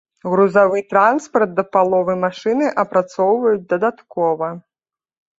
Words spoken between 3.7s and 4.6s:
дадаткова.